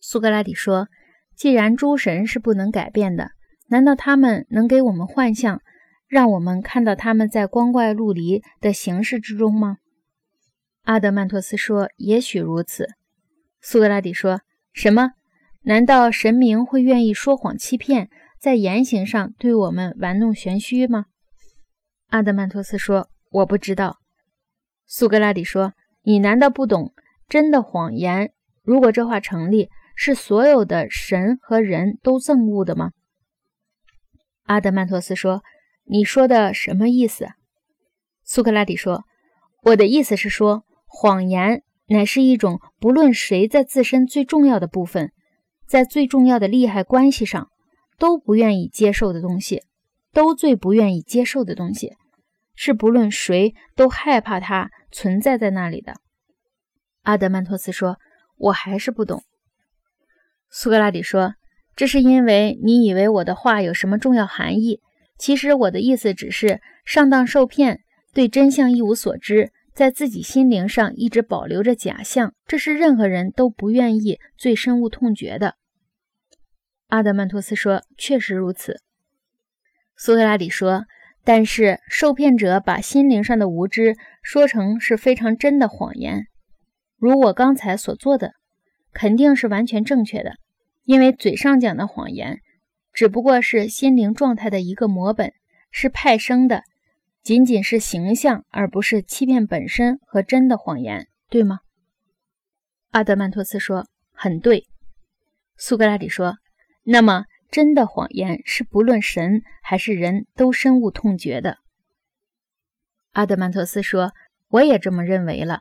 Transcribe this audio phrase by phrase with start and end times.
[0.00, 0.88] 苏格拉底说
[1.36, 3.32] ：“既然诸神是不能改变的，
[3.68, 5.60] 难道他们能给我们幻象，
[6.08, 9.76] 让我们看到他们在光怪陆离的形式之中吗？”
[10.84, 12.88] 阿德曼托斯说：“也许如此。”
[13.60, 14.40] 苏格拉底说
[14.72, 15.12] ：“什么？
[15.62, 18.08] 难道神明会愿意说谎欺骗，
[18.38, 21.04] 在言行上对我们玩弄玄虚吗？”
[22.08, 23.98] 阿德曼托斯说：“我不知道。”
[24.86, 26.94] 苏格拉底说：“你难道不懂
[27.28, 28.32] 真的谎言？
[28.62, 29.68] 如果这话成立？”
[30.02, 32.92] 是所有的神和人都憎恶的吗？
[34.44, 35.42] 阿德曼托斯说
[35.84, 37.28] ：“你说的什么意思？”
[38.24, 39.04] 苏格拉底说
[39.62, 45.12] ：“我的意思是说，谎言乃是一种不论谁在自身最重要的部分，
[45.66, 47.50] 在最重要的利害关系上
[47.98, 49.64] 都不愿意接受的东西，
[50.14, 51.92] 都最不愿意接受的东西，
[52.54, 55.96] 是不论谁都害怕它存在在那里的。”
[57.04, 57.98] 阿德曼托斯说
[58.48, 59.22] ：“我还是不懂。”
[60.52, 61.34] 苏格拉底说
[61.76, 64.80] ：“这是因为你以为我的话有什么重要含义。
[65.16, 72.34] 其实我的意思只是上当受骗，对真相一无所知，在自己心灵上一直保留着假象。
[72.48, 75.54] 这是任何人都不愿意、最深恶痛绝的。”
[76.88, 78.80] 阿德曼托斯说：“确实如此。”
[79.96, 80.86] 苏格拉底说
[81.22, 86.26] ：“但是受骗者把心灵上的无知说成是非常真的谎言，
[86.98, 88.32] 如我刚才所做的。”
[88.92, 90.32] 肯定是完全正确的，
[90.84, 92.40] 因为嘴上讲的谎言
[92.92, 95.32] 只不过是心灵状态的一个模本，
[95.70, 96.64] 是派生的，
[97.22, 101.60] 仅仅是形象，而不是欺骗本身和真的谎言，对吗？
[102.90, 104.66] 阿德曼托斯说：“很对。”
[105.56, 106.38] 苏格拉底说
[106.82, 111.58] ：“那么，真的谎言是不论神还是人都深恶痛绝的。”
[113.12, 114.12] 阿德曼托斯说
[114.50, 115.60] ：“我也这么认为了。”